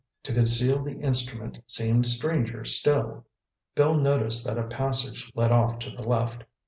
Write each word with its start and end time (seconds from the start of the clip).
To 0.23 0.33
conceal 0.33 0.81
the 0.81 0.99
instrument 0.99 1.59
seemed 1.67 2.07
stranger 2.07 2.65
still. 2.65 3.27
Bill 3.75 3.93
noticed 3.95 4.43
that 4.47 4.57
a 4.57 4.63
passage 4.63 5.31
led 5.35 5.51
off 5.51 5.77
to 5.77 5.91
the 5.91 6.01
left. 6.01 6.43